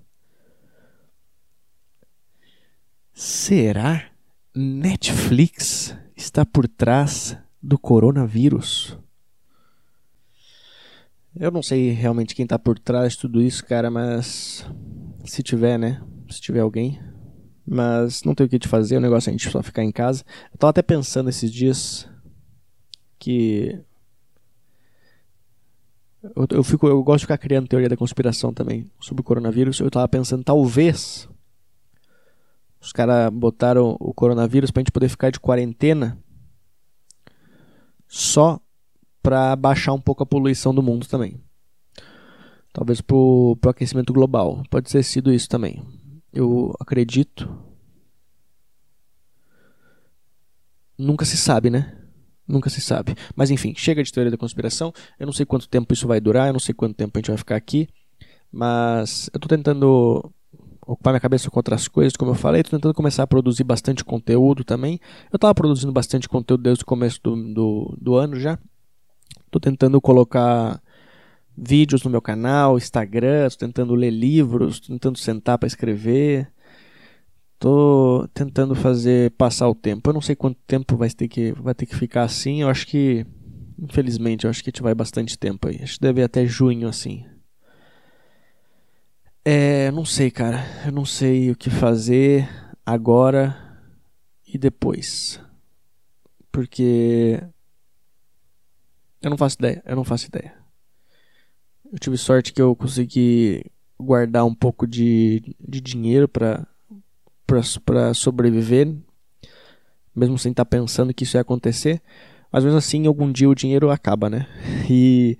Será 3.13 4.09
Netflix 4.55 5.93
está 6.15 6.45
por 6.45 6.69
trás 6.69 7.37
do 7.61 7.77
coronavírus? 7.77 8.97
Eu 11.35 11.51
não 11.51 11.61
sei 11.61 11.91
realmente 11.91 12.33
quem 12.33 12.43
está 12.43 12.57
por 12.57 12.79
trás 12.79 13.13
de 13.13 13.19
tudo 13.19 13.41
isso, 13.41 13.65
cara, 13.65 13.91
mas 13.91 14.65
se 15.25 15.43
tiver, 15.43 15.77
né? 15.77 16.01
Se 16.29 16.39
tiver 16.39 16.61
alguém. 16.61 16.97
Mas 17.65 18.23
não 18.23 18.33
tem 18.33 18.45
o 18.45 18.49
que 18.49 18.57
te 18.57 18.69
fazer, 18.69 18.95
o 18.95 19.01
negócio 19.01 19.29
é 19.29 19.31
a 19.31 19.37
gente 19.37 19.51
só 19.51 19.61
ficar 19.61 19.83
em 19.83 19.91
casa. 19.91 20.23
Eu 20.53 20.57
tava 20.57 20.69
até 20.69 20.81
pensando 20.81 21.29
esses 21.29 21.51
dias 21.51 22.09
que 23.19 23.79
eu, 26.23 26.47
eu, 26.49 26.63
fico, 26.63 26.87
eu 26.87 27.03
gosto 27.03 27.19
de 27.19 27.25
ficar 27.25 27.37
criando 27.37 27.67
teoria 27.67 27.89
da 27.89 27.97
conspiração 27.97 28.53
também 28.53 28.89
sobre 28.99 29.21
o 29.21 29.23
coronavírus. 29.23 29.79
Eu 29.79 29.89
tava 29.89 30.07
pensando, 30.07 30.43
talvez 30.43 31.27
os 32.79 32.91
caras 32.91 33.31
botaram 33.31 33.95
o 33.99 34.13
coronavírus 34.13 34.71
pra 34.71 34.81
gente 34.81 34.91
poder 34.91 35.09
ficar 35.09 35.29
de 35.29 35.39
quarentena 35.39 36.17
só 38.07 38.59
para 39.21 39.55
baixar 39.55 39.93
um 39.93 40.01
pouco 40.01 40.23
a 40.23 40.25
poluição 40.25 40.73
do 40.73 40.81
mundo 40.81 41.07
também. 41.07 41.41
Talvez 42.71 43.01
pro, 43.01 43.57
pro 43.59 43.71
aquecimento 43.71 44.13
global. 44.13 44.63
Pode 44.69 44.91
ter 44.91 45.03
sido 45.03 45.33
isso 45.33 45.49
também. 45.49 45.83
Eu 46.31 46.73
acredito. 46.79 47.49
Nunca 50.97 51.25
se 51.25 51.35
sabe, 51.37 51.69
né? 51.69 51.96
Nunca 52.47 52.69
se 52.69 52.79
sabe. 52.79 53.15
Mas 53.35 53.51
enfim, 53.51 53.73
chega 53.75 54.03
de 54.03 54.11
teoria 54.11 54.31
da 54.31 54.37
conspiração. 54.37 54.93
Eu 55.19 55.25
não 55.25 55.33
sei 55.33 55.45
quanto 55.45 55.67
tempo 55.67 55.93
isso 55.93 56.07
vai 56.07 56.19
durar, 56.19 56.47
eu 56.47 56.53
não 56.53 56.59
sei 56.59 56.73
quanto 56.73 56.95
tempo 56.95 57.17
a 57.17 57.19
gente 57.19 57.27
vai 57.29 57.37
ficar 57.37 57.55
aqui. 57.55 57.89
Mas 58.51 59.29
eu 59.33 59.39
tô 59.39 59.47
tentando 59.47 60.31
ocupar 60.87 61.11
minha 61.11 61.19
cabeça 61.19 61.51
com 61.51 61.59
outras 61.59 61.87
coisas, 61.87 62.15
como 62.15 62.31
eu 62.31 62.35
falei, 62.35 62.61
estou 62.61 62.79
tentando 62.79 62.93
começar 62.93 63.23
a 63.23 63.27
produzir 63.27 63.65
bastante 63.65 64.05
conteúdo 64.05 64.63
também. 64.63 64.99
Eu 65.31 65.35
estava 65.35 65.53
produzindo 65.53 65.91
bastante 65.91 66.29
conteúdo 66.29 66.63
desde 66.63 66.83
o 66.83 66.87
começo 66.87 67.19
do, 67.21 67.53
do, 67.53 67.97
do 67.99 68.15
ano 68.15 68.39
já. 68.39 68.57
Estou 69.45 69.59
tentando 69.59 69.99
colocar 69.99 70.81
vídeos 71.57 72.03
no 72.03 72.09
meu 72.09 72.21
canal, 72.21 72.77
Instagram, 72.77 73.47
estou 73.47 73.67
tentando 73.67 73.95
ler 73.95 74.11
livros, 74.11 74.79
tentando 74.79 75.17
sentar 75.17 75.57
para 75.57 75.67
escrever. 75.67 76.49
Estou 77.57 78.27
tentando 78.27 78.75
fazer 78.75 79.31
passar 79.31 79.67
o 79.67 79.73
tempo. 79.73 80.07
Eu 80.07 80.13
não 80.13 80.21
sei 80.21 80.35
quanto 80.35 80.59
tempo 80.67 80.95
vai 80.95 81.09
ter 81.09 81.27
que, 81.27 81.53
vai 81.53 81.73
ter 81.73 81.87
que 81.87 81.95
ficar 81.95 82.21
assim. 82.21 82.61
Eu 82.61 82.69
acho 82.69 82.85
que, 82.85 83.25
infelizmente, 83.79 84.43
eu 84.45 84.51
acho 84.51 84.63
que 84.63 84.69
a 84.69 84.71
gente 84.71 84.83
vai 84.83 84.93
bastante 84.93 85.35
tempo 85.39 85.67
aí. 85.67 85.79
Acho 85.81 85.95
que 85.95 86.01
deve 86.01 86.21
ir 86.21 86.23
até 86.23 86.45
junho 86.45 86.87
assim. 86.87 87.25
É, 89.43 89.89
não 89.89 90.05
sei, 90.05 90.29
cara. 90.29 90.63
Eu 90.85 90.91
não 90.91 91.03
sei 91.03 91.49
o 91.49 91.55
que 91.55 91.71
fazer 91.71 92.47
agora 92.85 93.57
e 94.45 94.55
depois. 94.55 95.41
Porque 96.51 97.41
eu 99.19 99.31
não 99.31 99.37
faço 99.37 99.55
ideia, 99.57 99.81
eu 99.83 99.95
não 99.95 100.03
faço 100.03 100.27
ideia. 100.27 100.53
Eu 101.91 101.97
tive 101.97 102.17
sorte 102.19 102.53
que 102.53 102.61
eu 102.61 102.75
consegui 102.75 103.65
guardar 103.99 104.45
um 104.45 104.53
pouco 104.53 104.85
de, 104.85 105.55
de 105.59 105.81
dinheiro 105.81 106.27
para 106.27 106.67
para 107.47 108.13
sobreviver, 108.13 108.93
mesmo 110.15 110.37
sem 110.37 110.51
estar 110.51 110.65
tá 110.65 110.69
pensando 110.69 111.13
que 111.13 111.23
isso 111.23 111.37
ia 111.37 111.41
acontecer. 111.41 112.01
Mas 112.51 112.63
mesmo 112.63 112.77
assim, 112.77 113.07
algum 113.07 113.31
dia 113.31 113.49
o 113.49 113.55
dinheiro 113.55 113.89
acaba, 113.89 114.29
né? 114.29 114.47
E, 114.89 115.37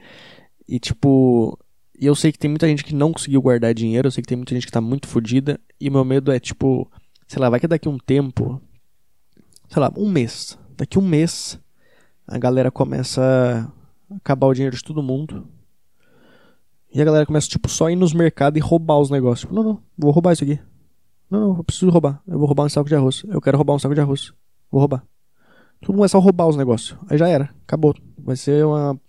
e 0.68 0.80
tipo, 0.80 1.58
eu 2.00 2.14
sei 2.16 2.32
que 2.32 2.40
tem 2.40 2.50
muita 2.50 2.68
gente 2.68 2.84
que 2.84 2.94
não 2.94 3.14
conseguiu 3.14 3.42
guardar 3.42 3.74
dinheiro, 3.74 4.08
eu 4.08 4.12
sei 4.12 4.22
que 4.22 4.28
tem 4.28 4.38
muita 4.38 4.54
gente 4.54 4.66
que 4.66 4.72
tá 4.72 4.82
muito 4.82 5.08
fodida, 5.08 5.60
e 5.80 5.90
meu 5.90 6.04
medo 6.04 6.32
é 6.32 6.40
tipo, 6.40 6.92
sei 7.28 7.42
lá, 7.42 7.50
vai 7.50 7.60
que 7.60 7.68
daqui 7.68 7.88
um 7.88 7.98
tempo, 7.98 8.62
sei 9.70 9.82
lá, 9.82 9.92
um 9.96 10.10
mês, 10.10 10.58
daqui 10.76 11.00
um 11.00 11.08
mês 11.08 11.60
a 12.28 12.38
galera 12.38 12.70
começa 12.70 13.72
a 14.12 14.16
acabar 14.16 14.48
o 14.48 14.54
dinheiro 14.54 14.76
de 14.76 14.84
todo 14.84 15.02
mundo. 15.02 15.48
E 16.94 17.02
a 17.02 17.06
galera 17.06 17.26
começa, 17.26 17.48
tipo, 17.48 17.70
só 17.70 17.90
ir 17.90 17.96
nos 17.96 18.14
mercados 18.14 18.58
e 18.58 18.62
roubar 18.62 19.00
os 19.00 19.10
negócios. 19.10 19.42
Tipo, 19.42 19.54
não, 19.54 19.64
não, 19.64 19.84
vou 19.98 20.12
roubar 20.12 20.34
isso 20.34 20.44
aqui. 20.44 20.60
Não, 21.30 21.40
não, 21.40 21.58
eu 21.58 21.64
preciso 21.64 21.90
roubar. 21.90 22.22
Eu 22.28 22.38
vou 22.38 22.48
roubar 22.48 22.66
um 22.66 22.70
saco 22.70 22.88
de 22.88 22.96
arroz. 22.96 23.24
Eu 23.28 23.42
quero 23.42 23.58
roubar 23.58 23.74
um 23.74 23.80
saco 23.80 23.96
de 23.96 24.02
arroz. 24.02 24.34
Vou 24.72 24.80
roubar. 24.80 25.04
Todo 25.82 25.90
mundo 25.90 25.98
começa 25.98 26.18
a 26.18 26.22
roubar 26.22 26.48
os 26.48 26.56
negócios. 26.56 26.98
Aí 27.10 27.18
já 27.18 27.28
era. 27.28 27.50
Acabou. 27.64 27.96
Vai 28.18 28.36
ser 28.36 28.66
uma 28.66 29.00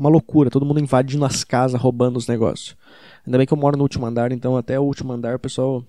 uma 0.00 0.08
loucura, 0.08 0.48
todo 0.48 0.64
mundo 0.64 0.80
invadindo 0.80 1.26
as 1.26 1.44
casas, 1.44 1.78
roubando 1.78 2.16
os 2.16 2.26
negócios. 2.26 2.74
Ainda 3.26 3.36
bem 3.36 3.46
que 3.46 3.52
eu 3.52 3.56
moro 3.58 3.76
no 3.76 3.82
último 3.82 4.06
andar, 4.06 4.32
então 4.32 4.56
até 4.56 4.80
o 4.80 4.82
último 4.82 5.12
andar 5.12 5.36
o 5.36 5.38
pessoal 5.38 5.84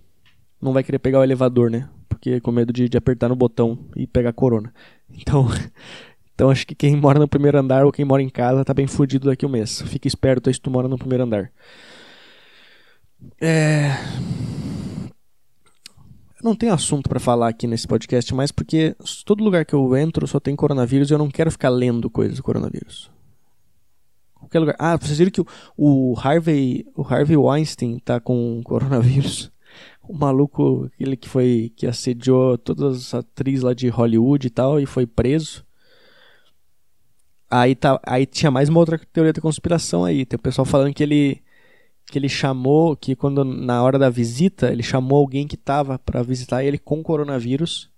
não 0.61 0.73
vai 0.73 0.83
querer 0.83 0.99
pegar 0.99 1.19
o 1.19 1.23
elevador, 1.23 1.71
né? 1.71 1.87
Porque 2.09 2.41
com 2.41 2.51
medo 2.51 2.73
de, 2.73 2.89
de 2.89 2.97
apertar 2.97 3.29
no 3.29 3.37
botão 3.37 3.79
e 3.95 4.05
pegar 4.05 4.33
corona. 4.33 4.73
Então, 5.09 5.47
então 6.35 6.49
acho 6.49 6.67
que 6.67 6.75
quem 6.75 6.93
mora 6.97 7.19
no 7.19 7.27
primeiro 7.27 7.57
andar 7.57 7.85
ou 7.85 7.91
quem 7.91 8.03
mora 8.03 8.21
em 8.21 8.27
casa 8.27 8.65
tá 8.65 8.73
bem 8.73 8.85
fudido 8.85 9.29
daqui 9.29 9.45
a 9.45 9.47
um 9.47 9.51
mês. 9.51 9.81
Fica 9.83 10.09
esperto 10.09 10.53
se 10.53 10.59
tu 10.59 10.69
mora 10.69 10.89
no 10.89 10.97
primeiro 10.97 11.23
andar. 11.23 11.49
É... 13.39 13.91
Eu 16.41 16.47
não 16.47 16.55
tenho 16.55 16.73
assunto 16.73 17.07
para 17.07 17.19
falar 17.19 17.49
aqui 17.49 17.67
nesse 17.67 17.87
podcast 17.87 18.33
mais 18.33 18.51
porque 18.51 18.95
todo 19.25 19.43
lugar 19.43 19.65
que 19.65 19.75
eu 19.75 19.95
entro 19.95 20.25
só 20.27 20.39
tem 20.39 20.55
coronavírus 20.55 21.09
e 21.09 21.13
eu 21.13 21.17
não 21.17 21.29
quero 21.29 21.51
ficar 21.51 21.69
lendo 21.69 22.09
coisas 22.09 22.37
do 22.37 22.43
coronavírus 22.43 23.11
qualquer 24.51 24.59
lugar. 24.59 24.75
Ah, 24.77 24.97
vocês 24.97 25.17
viram 25.17 25.31
que 25.31 25.43
o, 25.77 26.15
Harvey, 26.17 26.85
o 26.95 27.01
Harvey 27.01 27.37
Weinstein 27.37 27.99
tá 27.99 28.19
com 28.19 28.61
coronavírus? 28.65 29.51
O 30.03 30.13
maluco, 30.13 30.89
aquele 30.93 31.15
que 31.15 31.29
foi 31.29 31.71
que 31.75 31.87
assediou 31.87 32.57
todas 32.57 32.97
as 32.97 33.13
atrizes 33.13 33.63
lá 33.63 33.73
de 33.73 33.87
Hollywood 33.87 34.47
e 34.47 34.49
tal 34.49 34.79
e 34.79 34.85
foi 34.85 35.05
preso. 35.05 35.63
Aí 37.49 37.75
tá, 37.75 37.99
aí 38.05 38.25
tinha 38.25 38.51
mais 38.51 38.67
uma 38.67 38.79
outra 38.79 38.99
teoria 39.13 39.31
da 39.31 39.41
conspiração 39.41 40.03
aí. 40.03 40.25
Tem 40.25 40.37
o 40.37 40.41
pessoal 40.41 40.65
falando 40.65 40.93
que 40.93 41.03
ele 41.03 41.41
que 42.11 42.19
ele 42.19 42.29
chamou, 42.29 42.95
que 42.95 43.15
quando 43.15 43.43
na 43.43 43.81
hora 43.81 43.97
da 43.97 44.09
visita, 44.09 44.71
ele 44.71 44.83
chamou 44.83 45.19
alguém 45.19 45.47
que 45.47 45.57
tava 45.57 45.97
para 45.97 46.21
visitar 46.21 46.63
ele 46.63 46.77
com 46.77 47.01
coronavírus, 47.01 47.89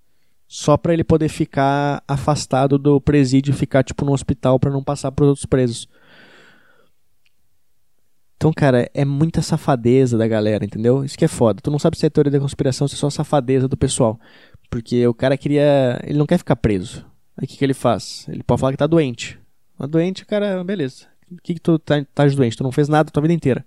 só 0.47 0.77
para 0.77 0.93
ele 0.93 1.03
poder 1.03 1.29
ficar 1.29 2.03
afastado 2.07 2.77
do 2.77 3.01
presídio, 3.01 3.53
ficar 3.53 3.83
tipo 3.83 4.05
no 4.05 4.13
hospital 4.13 4.59
para 4.59 4.71
não 4.71 4.83
passar 4.83 5.11
para 5.11 5.23
os 5.23 5.29
outros 5.29 5.45
presos. 5.45 5.89
Então, 8.37 8.51
cara, 8.51 8.89
é 8.93 9.05
muita 9.05 9.41
safadeza 9.41 10.17
da 10.17 10.27
galera, 10.27 10.65
entendeu? 10.65 11.03
Isso 11.03 11.17
que 11.17 11.25
é 11.25 11.29
foda. 11.29 11.61
Tu 11.61 11.71
não 11.71 11.79
sabe 11.79 11.97
se 11.97 12.05
é 12.05 12.09
teoria 12.09 12.31
da 12.31 12.39
conspiração, 12.39 12.87
se 12.87 12.95
é 12.95 12.97
só 12.97 13.09
safadeza 13.09 13.67
do 13.67 13.77
pessoal. 13.77 14.19
Porque 14.69 15.07
o 15.07 15.13
cara 15.13 15.37
queria. 15.37 15.99
Ele 16.03 16.17
não 16.17 16.25
quer 16.25 16.37
ficar 16.37 16.57
preso. 16.57 17.05
Aí 17.37 17.45
o 17.45 17.47
que, 17.47 17.57
que 17.57 17.63
ele 17.63 17.73
faz? 17.73 18.25
Ele 18.27 18.43
pode 18.43 18.59
falar 18.59 18.73
que 18.73 18.77
tá 18.77 18.85
doente. 18.85 19.39
Tá 19.77 19.87
doente, 19.87 20.25
cara, 20.25 20.63
beleza. 20.63 21.07
O 21.31 21.41
que, 21.41 21.53
que 21.53 21.59
tu 21.59 21.79
tá, 21.79 22.05
tá 22.13 22.25
doente? 22.27 22.57
Tu 22.57 22.63
não 22.63 22.71
fez 22.71 22.89
nada 22.89 23.09
a 23.09 23.11
tua 23.11 23.21
vida 23.21 23.33
inteira. 23.33 23.65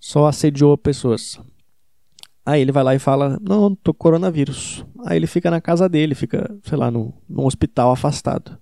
Só 0.00 0.26
assediou 0.26 0.78
pessoas. 0.78 1.38
Aí 2.44 2.62
ele 2.62 2.72
vai 2.72 2.82
lá 2.82 2.94
e 2.94 2.98
fala: 2.98 3.38
Não, 3.40 3.74
tô 3.74 3.92
com 3.92 3.98
coronavírus. 3.98 4.84
Aí 5.04 5.16
ele 5.16 5.26
fica 5.26 5.50
na 5.50 5.60
casa 5.60 5.88
dele, 5.88 6.14
fica, 6.14 6.58
sei 6.64 6.78
lá, 6.78 6.90
no, 6.90 7.14
num 7.28 7.44
hospital 7.44 7.92
afastado. 7.92 8.58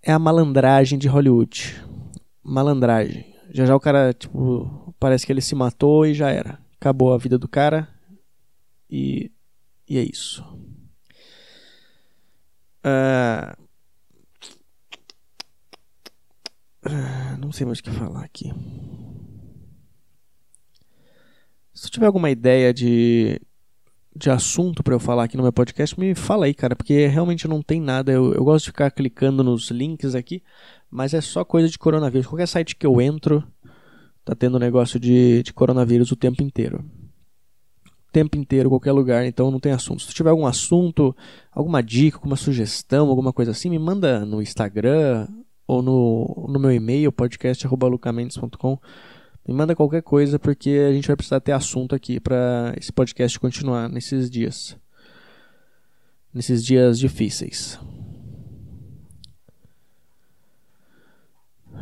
É 0.00 0.12
a 0.12 0.18
malandragem 0.18 0.98
de 0.98 1.08
Hollywood. 1.08 1.82
Malandragem. 2.42 3.34
Já 3.50 3.66
já 3.66 3.74
o 3.74 3.80
cara, 3.80 4.12
tipo, 4.12 4.94
parece 4.98 5.26
que 5.26 5.32
ele 5.32 5.40
se 5.40 5.54
matou 5.54 6.06
e 6.06 6.14
já 6.14 6.30
era. 6.30 6.58
Acabou 6.76 7.12
a 7.12 7.18
vida 7.18 7.36
do 7.36 7.48
cara. 7.48 7.88
E, 8.88 9.32
e 9.88 9.98
é 9.98 10.02
isso. 10.02 10.44
Uh, 12.86 13.56
não 17.40 17.50
sei 17.50 17.66
mais 17.66 17.78
o 17.78 17.82
que 17.82 17.90
falar 17.90 18.24
aqui. 18.24 18.52
Tiver 21.94 22.06
alguma 22.06 22.28
ideia 22.28 22.74
de, 22.74 23.40
de 24.16 24.28
assunto 24.28 24.82
para 24.82 24.92
eu 24.92 24.98
falar 24.98 25.22
aqui 25.22 25.36
no 25.36 25.44
meu 25.44 25.52
podcast, 25.52 25.96
me 25.96 26.12
fala 26.12 26.46
aí, 26.46 26.52
cara, 26.52 26.74
porque 26.74 27.06
realmente 27.06 27.46
não 27.46 27.62
tem 27.62 27.80
nada. 27.80 28.10
Eu, 28.10 28.34
eu 28.34 28.42
gosto 28.42 28.64
de 28.64 28.70
ficar 28.72 28.90
clicando 28.90 29.44
nos 29.44 29.70
links 29.70 30.16
aqui, 30.16 30.42
mas 30.90 31.14
é 31.14 31.20
só 31.20 31.44
coisa 31.44 31.68
de 31.68 31.78
coronavírus. 31.78 32.26
Qualquer 32.26 32.48
site 32.48 32.74
que 32.74 32.84
eu 32.84 33.00
entro, 33.00 33.44
tá 34.24 34.34
tendo 34.34 34.58
negócio 34.58 34.98
de, 34.98 35.44
de 35.44 35.52
coronavírus 35.52 36.10
o 36.10 36.16
tempo 36.16 36.42
inteiro. 36.42 36.84
O 37.86 38.10
tempo 38.10 38.36
inteiro, 38.36 38.68
qualquer 38.68 38.90
lugar, 38.90 39.24
então 39.24 39.52
não 39.52 39.60
tem 39.60 39.70
assunto. 39.70 40.02
Se 40.02 40.12
tiver 40.12 40.30
algum 40.30 40.48
assunto, 40.48 41.14
alguma 41.52 41.80
dica, 41.80 42.16
alguma 42.16 42.34
sugestão, 42.34 43.08
alguma 43.08 43.32
coisa 43.32 43.52
assim, 43.52 43.70
me 43.70 43.78
manda 43.78 44.26
no 44.26 44.42
Instagram 44.42 45.28
ou 45.64 45.80
no, 45.80 46.48
no 46.48 46.58
meu 46.58 46.72
e-mail, 46.72 47.12
podcast.lucamendes.com. 47.12 48.80
Me 49.46 49.52
manda 49.52 49.76
qualquer 49.76 50.02
coisa, 50.02 50.38
porque 50.38 50.70
a 50.70 50.92
gente 50.92 51.06
vai 51.06 51.16
precisar 51.16 51.40
ter 51.40 51.52
assunto 51.52 51.94
aqui 51.94 52.18
para 52.18 52.74
esse 52.78 52.90
podcast 52.92 53.38
continuar 53.38 53.88
nesses 53.90 54.30
dias. 54.30 54.76
Nesses 56.32 56.64
dias 56.64 56.98
difíceis. 56.98 57.78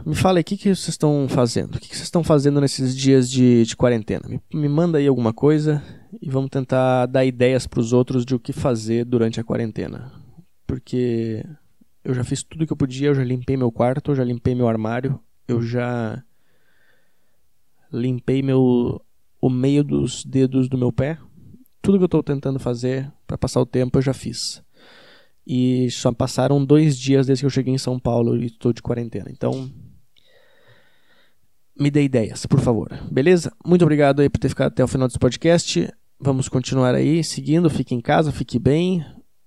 Me 0.04 0.16
fala 0.16 0.38
aí, 0.38 0.42
o 0.42 0.44
que, 0.44 0.56
que 0.56 0.64
vocês 0.64 0.88
estão 0.88 1.28
fazendo? 1.28 1.76
O 1.76 1.78
que, 1.78 1.88
que 1.88 1.94
vocês 1.94 2.08
estão 2.08 2.24
fazendo 2.24 2.60
nesses 2.60 2.96
dias 2.96 3.30
de, 3.30 3.64
de 3.64 3.76
quarentena? 3.76 4.28
Me, 4.28 4.40
me 4.52 4.68
manda 4.68 4.98
aí 4.98 5.06
alguma 5.06 5.32
coisa 5.32 5.80
e 6.20 6.28
vamos 6.28 6.50
tentar 6.50 7.06
dar 7.06 7.24
ideias 7.24 7.68
para 7.68 7.78
os 7.78 7.92
outros 7.92 8.24
de 8.24 8.34
o 8.34 8.40
que 8.40 8.52
fazer 8.52 9.04
durante 9.04 9.38
a 9.38 9.44
quarentena. 9.44 10.12
Porque 10.66 11.44
eu 12.04 12.12
já 12.14 12.24
fiz 12.24 12.42
tudo 12.42 12.66
que 12.66 12.72
eu 12.72 12.76
podia, 12.76 13.08
eu 13.08 13.14
já 13.14 13.22
limpei 13.22 13.56
meu 13.56 13.70
quarto, 13.70 14.10
eu 14.10 14.16
já 14.16 14.24
limpei 14.24 14.56
meu 14.56 14.66
armário, 14.66 15.20
eu 15.46 15.62
já 15.62 16.20
limpei 17.92 18.42
meu 18.42 19.00
o 19.40 19.50
meio 19.50 19.82
dos 19.82 20.24
dedos 20.24 20.68
do 20.68 20.78
meu 20.78 20.92
pé. 20.92 21.18
Tudo 21.80 21.98
que 21.98 22.04
eu 22.04 22.06
estou 22.06 22.22
tentando 22.22 22.60
fazer 22.60 23.12
para 23.26 23.36
passar 23.36 23.60
o 23.60 23.66
tempo 23.66 23.98
eu 23.98 24.02
já 24.02 24.14
fiz. 24.14 24.62
E 25.44 25.90
só 25.90 26.12
passaram 26.12 26.64
dois 26.64 26.96
dias 26.96 27.26
desde 27.26 27.42
que 27.42 27.46
eu 27.46 27.50
cheguei 27.50 27.74
em 27.74 27.78
São 27.78 27.98
Paulo 27.98 28.36
e 28.36 28.46
estou 28.46 28.72
de 28.72 28.80
quarentena. 28.80 29.28
Então, 29.30 29.68
me 31.78 31.90
dê 31.90 32.04
ideias, 32.04 32.46
por 32.46 32.60
favor. 32.60 32.88
Beleza? 33.10 33.52
Muito 33.66 33.82
obrigado 33.82 34.20
aí 34.20 34.28
por 34.28 34.38
ter 34.38 34.48
ficado 34.48 34.68
até 34.68 34.84
o 34.84 34.88
final 34.88 35.08
desse 35.08 35.18
podcast. 35.18 35.92
Vamos 36.20 36.48
continuar 36.48 36.94
aí, 36.94 37.24
seguindo. 37.24 37.68
Fique 37.68 37.94
em 37.94 38.00
casa, 38.00 38.30
fique 38.30 38.58
bem. 38.58 39.04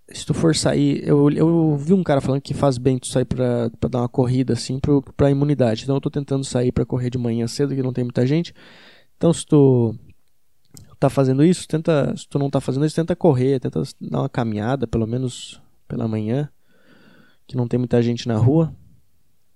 Se 0.09 0.25
tu 0.25 0.33
for 0.33 0.55
sair, 0.55 1.07
eu, 1.07 1.29
eu 1.31 1.75
vi 1.77 1.93
um 1.93 2.03
cara 2.03 2.21
falando 2.21 2.41
que 2.41 2.53
faz 2.53 2.77
bem 2.77 2.99
tu 2.99 3.07
sair 3.07 3.25
pra, 3.25 3.71
pra 3.79 3.89
dar 3.89 3.99
uma 3.99 4.09
corrida 4.09 4.53
assim 4.53 4.79
pro, 4.79 5.01
pra 5.01 5.31
imunidade. 5.31 5.83
Então 5.83 5.95
eu 5.95 6.01
tô 6.01 6.11
tentando 6.11 6.43
sair 6.43 6.71
pra 6.71 6.85
correr 6.85 7.09
de 7.09 7.17
manhã 7.17 7.47
cedo, 7.47 7.75
que 7.75 7.81
não 7.81 7.91
tem 7.91 8.03
muita 8.03 8.25
gente. 8.25 8.53
Então 9.17 9.33
se 9.33 9.45
tu 9.45 9.95
tá 10.99 11.09
fazendo 11.09 11.43
isso, 11.43 11.67
tenta. 11.67 12.15
Se 12.15 12.27
tu 12.27 12.37
não 12.37 12.49
tá 12.49 12.61
fazendo 12.61 12.85
isso, 12.85 12.95
tenta 12.95 13.15
correr, 13.15 13.59
tenta 13.59 13.81
dar 13.99 14.19
uma 14.19 14.29
caminhada, 14.29 14.85
pelo 14.85 15.07
menos 15.07 15.59
pela 15.87 16.07
manhã, 16.07 16.49
que 17.47 17.57
não 17.57 17.67
tem 17.67 17.79
muita 17.79 18.01
gente 18.01 18.27
na 18.27 18.37
rua. 18.37 18.75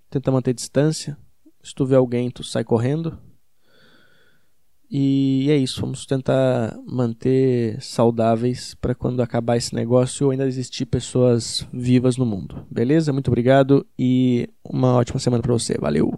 Tenta 0.08 0.32
manter 0.32 0.52
distância. 0.52 1.16
Se 1.62 1.74
tu 1.74 1.86
vê 1.86 1.94
alguém, 1.94 2.30
tu 2.30 2.42
sai 2.42 2.64
correndo. 2.64 3.16
E 4.90 5.46
é 5.48 5.56
isso, 5.56 5.80
vamos 5.80 6.04
tentar 6.04 6.76
manter 6.84 7.80
saudáveis 7.80 8.74
para 8.74 8.94
quando 8.94 9.22
acabar 9.22 9.56
esse 9.56 9.72
negócio 9.74 10.30
ainda 10.30 10.46
existir 10.46 10.84
pessoas 10.86 11.64
vivas 11.72 12.16
no 12.16 12.26
mundo. 12.26 12.66
Beleza? 12.68 13.12
Muito 13.12 13.28
obrigado 13.28 13.86
e 13.96 14.48
uma 14.64 14.94
ótima 14.94 15.20
semana 15.20 15.42
para 15.42 15.52
você. 15.52 15.78
Valeu. 15.78 16.12